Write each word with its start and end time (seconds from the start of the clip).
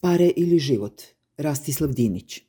Pare 0.00 0.30
ili 0.36 0.58
život? 0.58 1.02
Rastislav 1.36 1.92
Dinić. 1.92 2.40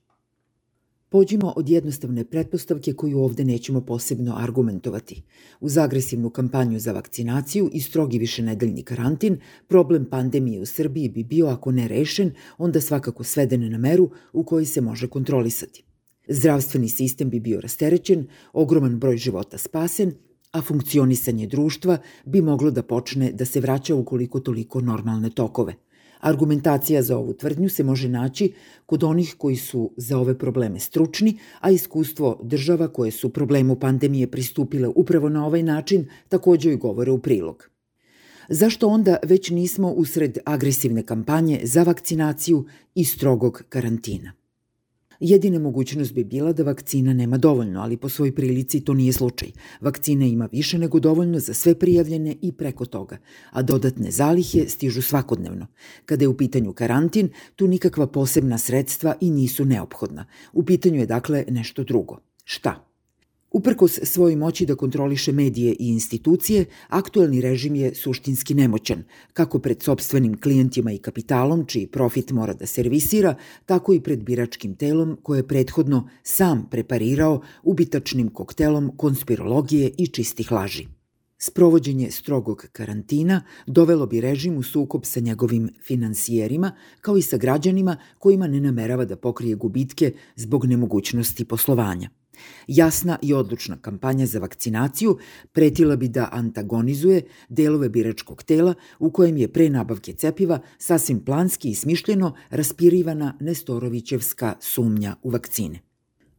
Pođimo 1.09 1.53
od 1.55 1.69
jednostavne 1.69 2.23
pretpostavke 2.25 2.93
koju 2.93 3.19
ovde 3.19 3.43
nećemo 3.43 3.81
posebno 3.81 4.35
argumentovati. 4.37 5.23
Uz 5.59 5.77
agresivnu 5.77 6.29
kampanju 6.29 6.79
za 6.79 6.91
vakcinaciju 6.91 7.69
i 7.73 7.81
strogi 7.81 8.19
višenedeljni 8.19 8.83
karantin, 8.83 9.39
problem 9.67 10.05
pandemije 10.05 10.61
u 10.61 10.65
Srbiji 10.65 11.09
bi 11.09 11.23
bio, 11.23 11.47
ako 11.47 11.71
ne 11.71 11.87
rešen, 11.87 12.31
onda 12.57 12.81
svakako 12.81 13.23
sveden 13.23 13.71
na 13.71 13.77
meru 13.77 14.09
u 14.33 14.43
kojoj 14.43 14.65
se 14.65 14.81
može 14.81 15.07
kontrolisati. 15.07 15.83
Zdravstveni 16.27 16.89
sistem 16.89 17.29
bi 17.29 17.39
bio 17.39 17.61
rasterećen, 17.61 18.27
ogroman 18.53 18.99
broj 18.99 19.17
života 19.17 19.57
spasen, 19.57 20.13
a 20.51 20.61
funkcionisanje 20.61 21.47
društva 21.47 21.97
bi 22.25 22.41
moglo 22.41 22.71
da 22.71 22.83
počne 22.83 23.31
da 23.31 23.45
se 23.45 23.59
vraća 23.59 23.95
ukoliko 23.95 24.39
toliko 24.39 24.81
normalne 24.81 25.29
tokove– 25.29 25.75
Argumentacija 26.21 27.01
za 27.01 27.17
ovu 27.17 27.33
tvrdnju 27.33 27.69
se 27.69 27.83
može 27.83 28.09
naći 28.09 28.53
kod 28.85 29.03
onih 29.03 29.35
koji 29.37 29.55
su 29.55 29.91
za 29.97 30.17
ove 30.17 30.37
probleme 30.37 30.79
stručni, 30.79 31.37
a 31.59 31.71
iskustvo 31.71 32.39
država 32.43 32.87
koje 32.87 33.11
su 33.11 33.29
problemu 33.29 33.75
pandemije 33.75 34.31
pristupile 34.31 34.87
upravo 34.95 35.29
na 35.29 35.45
ovaj 35.45 35.63
način 35.63 36.07
takođe 36.29 36.69
joj 36.69 36.77
govore 36.77 37.11
u 37.11 37.19
prilog. 37.19 37.69
Zašto 38.49 38.87
onda 38.87 39.17
već 39.23 39.49
nismo 39.49 39.91
usred 39.91 40.37
agresivne 40.45 41.05
kampanje 41.05 41.59
za 41.63 41.83
vakcinaciju 41.83 42.65
i 42.95 43.05
strogog 43.05 43.63
karantina? 43.69 44.40
Jedina 45.23 45.59
mogućnost 45.59 46.13
bi 46.13 46.23
bila 46.23 46.53
da 46.53 46.63
vakcina 46.63 47.13
nema 47.13 47.37
dovoljno, 47.37 47.81
ali 47.81 47.97
po 47.97 48.09
svoj 48.09 48.35
prilici 48.35 48.79
to 48.79 48.93
nije 48.93 49.13
slučaj. 49.13 49.51
Vakcina 49.81 50.25
ima 50.25 50.49
više 50.51 50.77
nego 50.77 50.99
dovoljno 50.99 51.39
za 51.39 51.53
sve 51.53 51.75
prijavljene 51.75 52.35
i 52.41 52.51
preko 52.51 52.85
toga, 52.85 53.17
a 53.51 53.61
dodatne 53.61 54.11
zalihe 54.11 54.65
stižu 54.67 55.01
svakodnevno. 55.01 55.67
Kada 56.05 56.23
je 56.23 56.27
u 56.27 56.37
pitanju 56.37 56.73
karantin, 56.73 57.29
tu 57.55 57.67
nikakva 57.67 58.07
posebna 58.07 58.57
sredstva 58.57 59.15
i 59.19 59.31
nisu 59.31 59.65
neophodna. 59.65 60.25
U 60.53 60.63
pitanju 60.63 60.99
je 60.99 61.05
dakle 61.05 61.45
nešto 61.49 61.83
drugo. 61.83 62.17
Šta? 62.43 62.90
Uprkos 63.51 63.99
svojoj 64.03 64.35
moći 64.35 64.65
da 64.65 64.75
kontroliše 64.75 65.31
medije 65.31 65.75
i 65.79 65.87
institucije, 65.87 66.65
aktuelni 66.87 67.41
režim 67.41 67.75
je 67.75 67.95
suštinski 67.95 68.53
nemoćan, 68.53 69.03
kako 69.33 69.59
pred 69.59 69.83
sobstvenim 69.83 70.41
klijentima 70.41 70.91
i 70.91 70.97
kapitalom, 70.97 71.65
čiji 71.65 71.87
profit 71.87 72.31
mora 72.31 72.53
da 72.53 72.65
servisira, 72.65 73.35
tako 73.65 73.93
i 73.93 74.01
pred 74.01 74.23
biračkim 74.23 74.75
telom 74.75 75.17
koje 75.23 75.39
je 75.39 75.47
prethodno 75.47 76.09
sam 76.23 76.67
preparirao 76.71 77.41
ubitačnim 77.63 78.29
koktelom 78.29 78.91
konspirologije 78.97 79.91
i 79.97 80.07
čistih 80.07 80.51
laži. 80.51 80.87
Sprovođenje 81.37 82.11
strogog 82.11 82.65
karantina 82.71 83.43
dovelo 83.67 84.05
bi 84.05 84.21
režim 84.21 84.57
u 84.57 84.63
sukob 84.63 85.05
sa 85.05 85.19
njegovim 85.19 85.69
finansijerima, 85.83 86.71
kao 87.01 87.17
i 87.17 87.21
sa 87.21 87.37
građanima 87.37 87.97
kojima 88.19 88.47
ne 88.47 88.61
namerava 88.61 89.05
da 89.05 89.15
pokrije 89.15 89.55
gubitke 89.55 90.13
zbog 90.35 90.65
nemogućnosti 90.65 91.45
poslovanja. 91.45 92.20
Jasna 92.67 93.17
i 93.21 93.33
odlučna 93.33 93.77
kampanja 93.81 94.25
za 94.25 94.39
vakcinaciju 94.39 95.17
pretila 95.51 95.95
bi 95.95 96.07
da 96.07 96.29
antagonizuje 96.31 97.21
delove 97.49 97.89
biračkog 97.89 98.43
tela 98.43 98.73
u 98.99 99.11
kojem 99.11 99.37
je 99.37 99.47
pre 99.47 99.69
nabavke 99.69 100.13
cepiva 100.13 100.59
sasvim 100.77 101.25
planski 101.25 101.69
i 101.69 101.75
smišljeno 101.75 102.35
raspirivana 102.49 103.37
Nestorovićevska 103.39 104.53
sumnja 104.59 105.15
u 105.23 105.29
vakcine. 105.29 105.79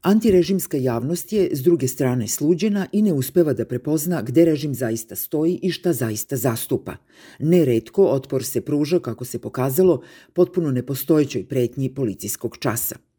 Antirežimska 0.03 0.77
javnost 0.77 1.33
je, 1.33 1.49
s 1.53 1.63
druge 1.63 1.89
strane, 1.89 2.29
sluđena 2.29 2.87
i 2.93 3.03
ne 3.03 3.13
uspeva 3.13 3.53
da 3.53 3.65
prepozna 3.65 4.23
gde 4.23 4.45
režim 4.45 4.75
zaista 4.75 5.17
stoji 5.17 5.59
i 5.63 5.71
šta 5.71 5.93
zaista 5.93 6.37
zastupa. 6.37 6.97
Neredko 7.39 8.07
otpor 8.07 8.45
se 8.45 8.61
pruža, 8.61 8.99
kako 8.99 9.25
se 9.25 9.39
pokazalo, 9.39 10.03
potpuno 10.33 10.71
nepostojećoj 10.71 11.45
pretnji 11.49 11.95
policijskog 11.95 12.57
časa– 12.57 12.97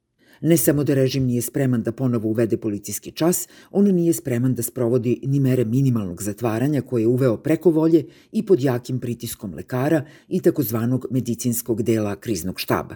Ne 0.46 0.58
samo 0.58 0.84
da 0.84 0.94
režim 0.94 1.26
nije 1.26 1.42
spreman 1.42 1.84
da 1.84 1.92
ponovo 1.92 2.30
uvede 2.30 2.58
policijski 2.58 3.12
čas, 3.12 3.48
on 3.72 3.86
nije 3.86 4.14
spreman 4.14 4.56
da 4.56 4.64
sprovodi 4.64 5.20
ni 5.24 5.40
mere 5.40 5.66
minimalnog 5.66 6.24
zatvaranja 6.24 6.82
koje 6.82 7.02
je 7.02 7.08
uveo 7.08 7.38
preko 7.38 7.70
volje 7.70 8.06
i 8.32 8.46
pod 8.46 8.64
jakim 8.64 9.00
pritiskom 9.00 9.54
lekara 9.54 10.06
i 10.28 10.42
takozvanog 10.42 11.06
medicinskog 11.12 11.84
dela 11.84 12.16
kriznog 12.16 12.60
štaba. 12.60 12.96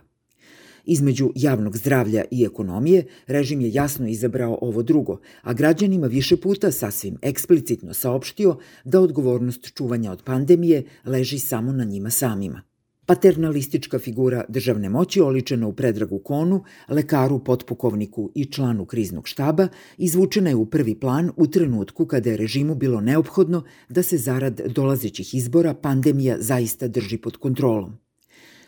Između 0.86 1.32
javnog 1.36 1.78
zdravlja 1.78 2.24
i 2.32 2.44
ekonomije 2.44 3.06
režim 3.28 3.62
je 3.62 3.74
jasno 3.74 4.08
izabrao 4.08 4.58
ovo 4.62 4.84
drugo, 4.84 5.20
a 5.42 5.54
građanima 5.54 6.08
više 6.08 6.38
puta 6.38 6.72
sasvim 6.72 7.18
eksplicitno 7.22 7.94
saopštio 7.94 8.58
da 8.84 9.00
odgovornost 9.00 9.74
čuvanja 9.74 10.12
od 10.12 10.24
pandemije 10.24 10.84
leži 11.06 11.40
samo 11.40 11.72
na 11.72 11.84
njima 11.84 12.10
samima. 12.10 12.67
Paternalistička 13.08 14.00
figura 14.00 14.44
državne 14.50 14.90
moći 14.90 15.22
oličena 15.22 15.68
u 15.68 15.74
Predragu 15.74 16.20
Konu, 16.20 16.64
lekaru, 16.90 17.40
potpukovniku 17.40 18.32
i 18.36 18.46
članu 18.46 18.86
kriznog 18.86 19.28
štaba, 19.28 19.68
izvučena 19.98 20.50
je 20.50 20.56
u 20.56 20.66
prvi 20.66 20.96
plan 20.96 21.32
u 21.38 21.48
trenutku 21.48 22.06
kada 22.06 22.30
je 22.30 22.38
režimu 22.38 22.76
bilo 22.76 23.02
neophodno 23.02 23.64
da 23.90 24.04
se 24.04 24.18
zarad 24.18 24.62
dolazećih 24.76 25.34
izbora 25.36 25.74
pandemija 25.74 26.36
zaista 26.40 26.88
drži 26.88 27.18
pod 27.18 27.38
kontrolom. 27.38 27.98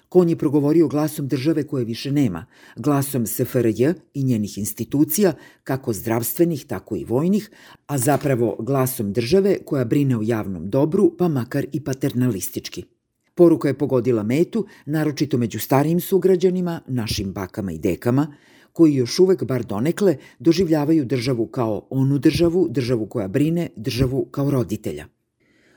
Kon 0.09 0.29
je 0.29 0.38
progovorio 0.38 0.88
glasom 0.88 1.27
države 1.27 1.63
koje 1.67 1.85
više 1.85 2.11
nema, 2.11 2.45
glasom 2.75 3.27
SFRJ 3.27 3.88
i 4.13 4.23
njenih 4.23 4.57
institucija, 4.57 5.33
kako 5.63 5.94
zdravstvenih, 5.94 6.66
tako 6.66 6.95
i 6.95 7.03
vojnih, 7.03 7.50
a 7.88 7.97
zapravo 7.97 8.56
glasom 8.59 9.13
države 9.13 9.57
koja 9.66 9.85
brine 9.85 10.17
o 10.17 10.21
javnom 10.23 10.69
dobru, 10.69 11.16
pa 11.17 11.27
makar 11.27 11.66
i 11.71 11.83
paternalistički. 11.83 12.83
Poruka 13.39 13.67
je 13.67 13.73
pogodila 13.73 14.23
metu, 14.23 14.66
naročito 14.85 15.38
među 15.38 15.59
starijim 15.59 16.00
sugrađanima, 16.00 16.81
našim 16.88 17.31
bakama 17.33 17.72
i 17.72 17.77
dekama, 17.77 18.35
koji 18.73 18.95
još 18.95 19.19
uvek, 19.19 19.44
bar 19.44 19.63
donekle, 19.63 20.17
doživljavaju 20.39 21.05
državu 21.05 21.45
kao 21.47 21.88
onu 21.89 22.17
državu, 22.17 22.67
državu 22.69 23.05
koja 23.05 23.27
brine, 23.27 23.69
državu 23.75 24.25
kao 24.31 24.51
roditelja. 24.51 25.05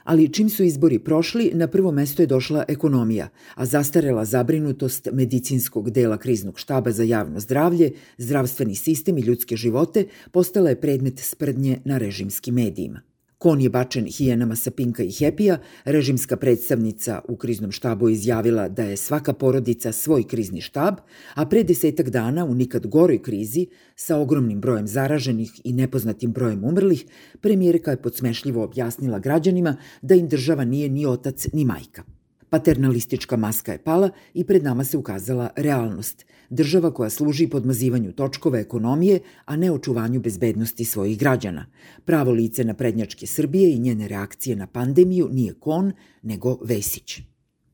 Ali 0.05 0.33
čim 0.33 0.49
su 0.49 0.65
izbori 0.65 0.99
prošli, 0.99 1.51
na 1.55 1.67
prvo 1.67 1.93
mesto 1.93 2.23
je 2.23 2.27
došla 2.27 2.65
ekonomija, 2.69 3.29
a 3.55 3.67
zastarela 3.67 4.25
zabrinutost 4.25 5.09
medicinskog 5.13 5.91
dela 5.91 6.19
kriznog 6.19 6.59
štaba 6.59 6.91
za 6.91 7.03
javno 7.03 7.41
zdravlje, 7.41 7.93
zdravstveni 8.19 8.75
sistem 8.75 9.19
i 9.19 9.21
ljudske 9.21 9.57
živote 9.57 10.07
postala 10.33 10.69
je 10.71 10.81
predmet 10.81 11.19
sprdnje 11.19 11.79
na 11.85 11.99
režimskim 11.99 12.55
medijima. 12.55 13.12
Kon 13.43 13.61
je 13.61 13.71
bačen 13.71 14.05
hijenama 14.07 14.57
sa 14.57 14.71
Pinka 14.71 15.03
i 15.03 15.11
Hepija, 15.11 15.59
režimska 15.85 16.37
predstavnica 16.37 17.21
u 17.29 17.37
kriznom 17.37 17.73
štabu 17.73 18.09
izjavila 18.09 18.69
da 18.69 18.83
je 18.83 18.97
svaka 18.97 19.33
porodica 19.33 19.93
svoj 19.93 20.23
krizni 20.29 20.61
štab, 20.61 20.95
a 21.35 21.47
pre 21.47 21.65
desetak 21.65 22.11
dana 22.11 22.45
u 22.45 22.55
nikad 22.55 22.87
goroj 22.87 23.23
krizi, 23.23 23.67
sa 23.97 24.17
ogromnim 24.17 24.61
brojem 24.61 24.87
zaraženih 24.87 25.61
i 25.65 25.73
nepoznatim 25.73 26.33
brojem 26.33 26.65
umrlih, 26.65 27.05
premijerka 27.41 27.91
je 27.91 28.03
podsmešljivo 28.03 28.65
objasnila 28.65 29.19
građanima 29.19 29.77
da 30.03 30.15
im 30.15 30.29
država 30.29 30.65
nije 30.65 30.89
ni 30.89 31.07
otac 31.07 31.47
ni 31.53 31.65
majka. 31.65 32.03
Paternalistička 32.53 33.37
maska 33.37 33.73
je 33.73 33.79
pala 33.79 34.11
i 34.35 34.45
pred 34.45 34.65
nama 34.65 34.85
se 34.85 34.97
ukazala 34.97 35.51
realnost. 35.57 36.27
Država 36.51 36.91
koja 36.95 37.11
služi 37.11 37.47
podmazivanju 37.49 38.13
točkova 38.13 38.59
ekonomije, 38.59 39.21
a 39.45 39.57
ne 39.57 39.71
očuvanju 39.71 40.21
bezbednosti 40.21 40.85
svojih 40.85 41.19
građana. 41.19 41.67
Pravo 42.05 42.33
lice 42.33 42.65
na 42.65 42.75
prednjačke 42.75 43.27
Srbije 43.27 43.73
i 43.73 43.79
njene 43.79 44.09
reakcije 44.09 44.57
na 44.57 44.67
pandemiju 44.67 45.29
nije 45.33 45.55
Kon, 45.55 45.93
nego 46.23 46.59
Vesić. 46.65 47.32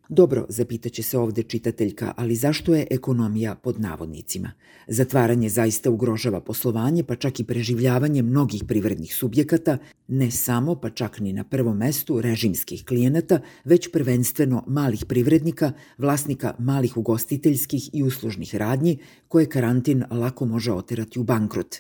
Dobro, 0.09 0.47
zapitaće 0.49 1.03
se 1.03 1.19
ovde 1.19 1.43
čitateljka, 1.43 2.15
ali 2.17 2.35
zašto 2.35 2.75
je 2.75 2.87
ekonomija 2.91 3.55
pod 3.55 3.81
navodnicima? 3.81 4.53
Zatvaranje 4.87 5.49
zaista 5.49 5.91
ugrožava 5.91 6.41
poslovanje, 6.41 7.05
pa 7.05 7.17
čak 7.17 7.41
i 7.41 7.45
preživljavanje 7.45 8.23
mnogih 8.23 8.65
privrednih 8.69 9.15
subjekata, 9.15 9.79
ne 10.09 10.31
samo, 10.31 10.75
pa 10.75 10.91
čak 10.91 11.21
ni 11.21 11.33
na 11.33 11.45
prvom 11.45 11.77
mestu 11.77 12.21
režimskih 12.21 12.85
klijenata, 12.85 13.41
već 13.65 13.93
prvenstveno 13.93 14.65
malih 14.67 15.05
privrednika, 15.09 15.73
vlasnika 15.99 16.55
malih 16.59 16.97
ugostiteljskih 16.97 17.91
i 17.93 18.03
uslužnih 18.03 18.55
radnji, 18.55 18.99
koje 19.29 19.47
karantin 19.47 20.05
lako 20.11 20.47
može 20.47 20.73
oterati 20.73 21.19
u 21.19 21.25
bankrot. 21.25 21.77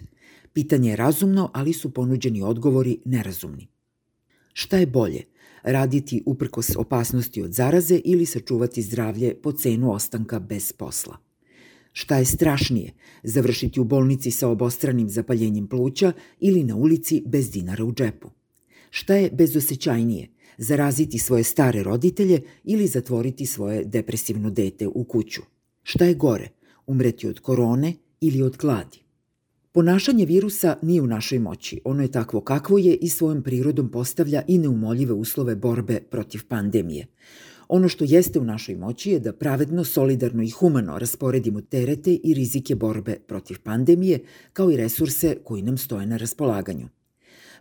Pitanje 0.52 0.90
je 0.90 0.96
razumno, 0.96 1.50
ali 1.54 1.72
su 1.72 1.94
ponuđeni 1.94 2.42
odgovori 2.42 2.98
nerazumni. 3.04 3.77
Šta 4.52 4.76
je 4.76 4.86
bolje– 4.86 5.24
raditi 5.62 6.22
uprkos 6.26 6.76
opasnosti 6.76 7.42
od 7.42 7.52
zaraze 7.52 8.00
ili 8.04 8.26
sačuvati 8.26 8.82
zdravlje 8.82 9.34
po 9.34 9.52
cenu 9.52 9.92
ostanka 9.92 10.38
bez 10.38 10.72
posla. 10.72 11.16
Šta 11.92 12.16
je 12.16 12.24
strašnije, 12.24 12.92
završiti 13.22 13.80
u 13.80 13.84
bolnici 13.84 14.30
sa 14.30 14.48
obostranim 14.48 15.08
zapaljenjem 15.08 15.66
pluća 15.66 16.12
ili 16.40 16.64
na 16.64 16.76
ulici 16.76 17.22
bez 17.26 17.50
dinara 17.50 17.84
u 17.84 17.92
džepu? 17.92 18.30
Šta 18.90 19.14
je 19.14 19.30
bezosećajnije, 19.30 20.28
zaraziti 20.58 21.18
svoje 21.18 21.44
stare 21.44 21.82
roditelje 21.82 22.42
ili 22.64 22.86
zatvoriti 22.86 23.46
svoje 23.46 23.84
depresivno 23.84 24.50
dete 24.50 24.86
u 24.86 25.04
kuću? 25.04 25.42
Šta 25.82 26.04
je 26.04 26.14
gore, 26.14 26.48
umreti 26.86 27.28
od 27.28 27.40
korone 27.40 27.94
ili 28.20 28.42
od 28.42 28.56
gladi? 28.56 29.07
Ponašanje 29.78 30.24
virusa 30.26 30.76
nije 30.82 31.02
u 31.02 31.06
našoj 31.06 31.38
moći, 31.38 31.80
ono 31.84 32.02
je 32.02 32.10
takvo 32.10 32.40
kakvo 32.40 32.78
je 32.78 32.94
i 32.94 33.08
svojom 33.08 33.42
prirodom 33.42 33.90
postavlja 33.90 34.42
i 34.48 34.58
neumoljive 34.58 35.12
uslove 35.12 35.56
borbe 35.56 36.00
protiv 36.10 36.40
pandemije. 36.48 37.06
Ono 37.68 37.88
što 37.88 38.04
jeste 38.04 38.40
u 38.40 38.44
našoj 38.44 38.74
moći 38.76 39.10
je 39.10 39.20
da 39.20 39.32
pravedno, 39.32 39.84
solidarno 39.84 40.42
i 40.42 40.50
humano 40.50 40.98
rasporedimo 40.98 41.60
terete 41.60 42.14
i 42.14 42.34
rizike 42.34 42.74
borbe 42.74 43.16
protiv 43.26 43.58
pandemije, 43.62 44.18
kao 44.52 44.70
i 44.70 44.76
resurse 44.76 45.36
koji 45.44 45.62
nam 45.62 45.78
stoje 45.78 46.06
na 46.06 46.16
raspolaganju. 46.16 46.88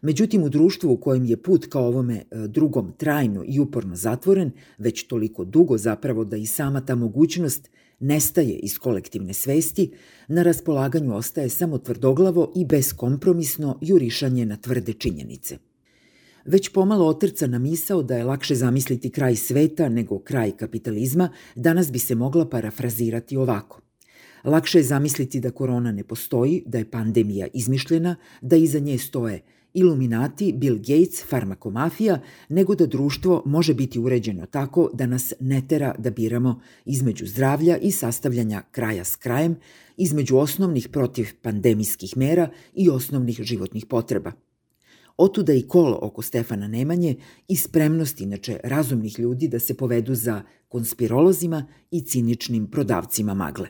Međutim, 0.01 0.43
u 0.43 0.49
društvu 0.49 0.91
u 0.91 0.97
kojem 0.97 1.25
je 1.25 1.37
put 1.37 1.65
kao 1.69 1.87
ovome 1.87 2.15
e, 2.15 2.47
drugom 2.47 2.91
trajno 2.97 3.43
i 3.47 3.59
uporno 3.59 3.95
zatvoren, 3.95 4.51
već 4.77 5.07
toliko 5.07 5.45
dugo 5.45 5.77
zapravo 5.77 6.25
da 6.25 6.37
i 6.37 6.45
sama 6.45 6.85
ta 6.85 6.95
mogućnost 6.95 7.69
nestaje 7.99 8.53
iz 8.53 8.77
kolektivne 8.77 9.33
svesti, 9.33 9.91
na 10.27 10.43
raspolaganju 10.43 11.15
ostaje 11.15 11.49
samo 11.49 11.77
tvrdoglavo 11.77 12.51
i 12.55 12.65
beskompromisno 12.65 13.79
jurišanje 13.81 14.45
na 14.45 14.57
tvrde 14.57 14.93
činjenice. 14.93 15.57
Već 16.45 16.69
pomalo 16.69 17.07
otrca 17.07 17.47
na 17.47 17.59
misao 17.59 18.03
da 18.03 18.17
je 18.17 18.23
lakše 18.23 18.55
zamisliti 18.55 19.09
kraj 19.09 19.35
sveta 19.35 19.89
nego 19.89 20.19
kraj 20.19 20.51
kapitalizma, 20.51 21.29
danas 21.55 21.91
bi 21.91 21.99
se 21.99 22.15
mogla 22.15 22.49
parafrazirati 22.49 23.37
ovako. 23.37 23.81
Lakše 24.43 24.79
je 24.79 24.83
zamisliti 24.83 25.39
da 25.39 25.51
korona 25.51 25.91
ne 25.91 26.03
postoji, 26.03 26.63
da 26.65 26.77
je 26.77 26.91
pandemija 26.91 27.47
izmišljena, 27.53 28.15
da 28.41 28.55
iza 28.55 28.79
nje 28.79 28.97
stoje 28.97 29.41
Iluminati, 29.73 30.53
Bill 30.53 30.77
Gates, 30.77 31.23
farmakomafija, 31.29 32.19
nego 32.49 32.75
da 32.75 32.85
društvo 32.85 33.43
može 33.45 33.73
biti 33.73 33.99
uređeno 33.99 34.45
tako 34.45 34.89
da 34.93 35.05
nas 35.05 35.33
ne 35.39 35.61
tera 35.67 35.95
da 35.97 36.09
biramo 36.09 36.61
između 36.85 37.25
zdravlja 37.25 37.77
i 37.77 37.91
sastavljanja 37.91 38.61
kraja 38.71 39.03
s 39.03 39.15
krajem, 39.15 39.55
između 39.97 40.37
osnovnih 40.37 40.87
protiv 40.89 41.27
pandemijskih 41.41 42.17
mera 42.17 42.49
i 42.73 42.89
osnovnih 42.89 43.39
životnih 43.41 43.85
potreba. 43.85 44.31
Otuda 45.17 45.53
i 45.53 45.61
kolo 45.67 45.99
oko 46.01 46.21
Stefana 46.21 46.67
Nemanje 46.67 47.15
i 47.47 47.55
spremnost 47.55 48.21
inače 48.21 48.59
razumnih 48.63 49.19
ljudi 49.19 49.47
da 49.47 49.59
se 49.59 49.73
povedu 49.73 50.15
za 50.15 50.41
konspirolozima 50.67 51.67
i 51.91 52.01
ciničnim 52.01 52.71
prodavcima 52.71 53.33
magle. 53.33 53.67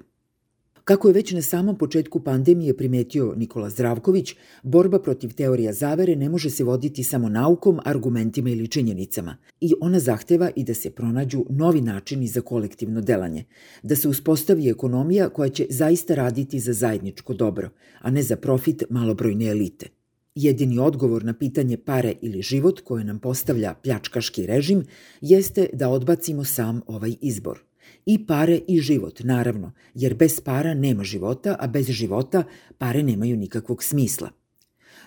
Kako 0.87 1.07
je 1.07 1.13
već 1.13 1.31
na 1.31 1.41
samom 1.41 1.77
početku 1.77 2.19
pandemije 2.19 2.77
primetio 2.77 3.33
Nikola 3.35 3.69
Zdravković, 3.69 4.35
borba 4.63 4.99
protiv 4.99 5.33
teorija 5.33 5.73
zavere 5.73 6.15
ne 6.15 6.29
može 6.29 6.49
se 6.49 6.63
voditi 6.63 7.03
samo 7.03 7.29
naukom, 7.29 7.79
argumentima 7.85 8.49
ili 8.49 8.67
činjenicama. 8.67 9.37
I 9.61 9.73
ona 9.81 9.99
zahteva 9.99 10.49
i 10.55 10.63
da 10.63 10.73
se 10.73 10.89
pronađu 10.89 11.45
novi 11.49 11.81
načini 11.81 12.27
za 12.27 12.41
kolektivno 12.41 13.01
delanje, 13.01 13.43
da 13.83 13.95
se 13.95 14.07
uspostavi 14.07 14.69
ekonomija 14.69 15.29
koja 15.29 15.49
će 15.49 15.67
zaista 15.69 16.15
raditi 16.15 16.59
za 16.59 16.73
zajedničko 16.73 17.33
dobro, 17.33 17.69
a 18.01 18.11
ne 18.11 18.23
za 18.23 18.35
profit 18.35 18.83
malobrojne 18.89 19.45
elite. 19.45 19.87
Jedini 20.35 20.79
odgovor 20.79 21.23
na 21.23 21.33
pitanje 21.33 21.77
pare 21.77 22.13
ili 22.21 22.41
život 22.41 22.81
koje 22.81 23.03
nam 23.03 23.19
postavlja 23.19 23.73
pljačkaški 23.83 24.45
režim 24.45 24.85
jeste 25.21 25.69
da 25.73 25.89
odbacimo 25.89 26.43
sam 26.43 26.81
ovaj 26.87 27.15
izbor. 27.21 27.66
I 28.09 28.25
pare 28.25 28.61
i 28.67 28.79
život, 28.79 29.19
naravno, 29.23 29.71
jer 29.93 30.13
bez 30.15 30.41
para 30.41 30.73
nema 30.73 31.03
života, 31.03 31.55
a 31.59 31.67
bez 31.67 31.89
života 31.91 32.43
pare 32.77 33.03
nemaju 33.03 33.37
nikakvog 33.37 33.83
smisla. 33.83 34.29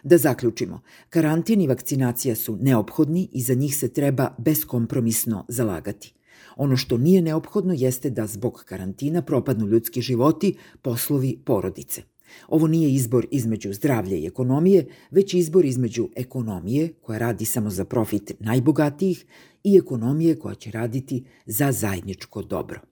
Da 0.03 0.19
zaključimo, 0.19 0.81
karantin 1.11 1.61
i 1.61 1.67
vakcinacija 1.67 2.35
su 2.37 2.59
neophodni 2.61 3.29
i 3.33 3.43
za 3.43 3.55
njih 3.55 3.77
se 3.77 3.89
treba 3.89 4.35
beskompromisno 4.39 5.45
zalagati. 5.49 6.13
Ono 6.57 6.77
što 6.77 6.99
nije 6.99 7.23
neophodno 7.23 7.75
jeste 7.77 8.11
da 8.11 8.27
zbog 8.27 8.65
karantina 8.69 9.23
propadnu 9.23 9.67
ljudski 9.67 10.01
životi, 10.01 10.55
poslovi, 10.83 11.39
porodice. 11.45 12.03
Ovo 12.49 12.67
nije 12.67 12.91
izbor 12.91 13.27
između 13.31 13.73
zdravlja 13.73 14.17
i 14.17 14.27
ekonomije, 14.27 14.87
već 15.11 15.35
izbor 15.35 15.65
između 15.65 16.09
ekonomije 16.17 16.93
koja 17.01 17.19
radi 17.19 17.45
samo 17.45 17.71
za 17.71 17.85
profit 17.85 18.33
najbogatijih 18.41 19.27
i 19.65 19.77
ekonomije 19.77 20.39
koja 20.39 20.55
će 20.55 20.71
raditi 20.71 21.25
za 21.47 21.73
zajedničko 21.73 22.43
dobro. 22.43 22.90